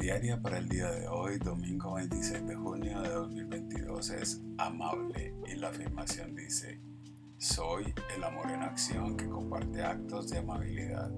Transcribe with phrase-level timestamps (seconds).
[0.00, 5.56] diaria para el día de hoy, domingo 26 de junio de 2022, es amable y
[5.56, 6.80] la afirmación dice,
[7.38, 11.10] soy el amor en acción que comparte actos de amabilidad.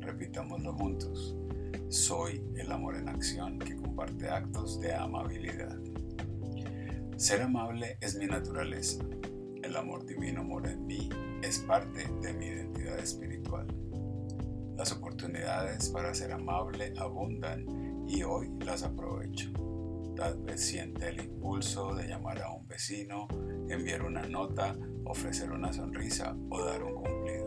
[0.00, 1.36] Repitámoslo juntos,
[1.88, 5.76] soy el amor en acción que comparte actos de amabilidad.
[7.16, 9.02] Ser amable es mi naturaleza.
[9.62, 11.08] El amor divino mora en mí,
[11.42, 13.66] es parte de mi identidad espiritual.
[14.76, 17.64] Las oportunidades para ser amable abundan
[18.06, 19.50] y hoy las aprovecho.
[20.14, 23.26] Tal vez siente el impulso de llamar a un vecino,
[23.70, 24.76] enviar una nota,
[25.06, 27.46] ofrecer una sonrisa o dar un cumplido.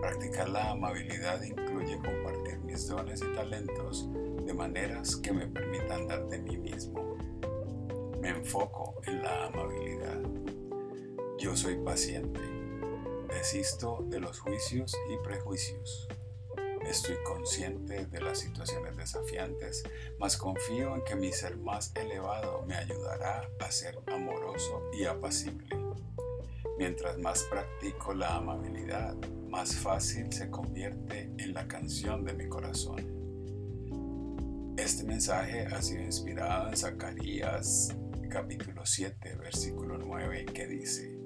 [0.00, 4.08] Practicar la amabilidad incluye compartir mis dones y talentos
[4.46, 7.14] de maneras que me permitan dar de mí mismo.
[8.22, 10.18] Me enfoco en la amabilidad.
[11.38, 12.59] Yo soy paciente
[13.40, 16.06] Desisto de los juicios y prejuicios.
[16.86, 19.82] Estoy consciente de las situaciones desafiantes,
[20.18, 25.74] mas confío en que mi ser más elevado me ayudará a ser amoroso y apacible.
[26.76, 29.16] Mientras más practico la amabilidad,
[29.48, 32.98] más fácil se convierte en la canción de mi corazón.
[34.76, 37.88] Este mensaje ha sido inspirado en Zacarías
[38.28, 41.20] capítulo 7, versículo 9, que dice,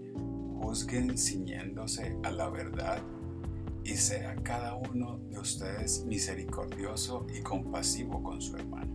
[0.60, 3.02] juzguen ciñéndose a la verdad
[3.84, 8.92] y sea cada uno de ustedes misericordioso y compasivo con su hermano.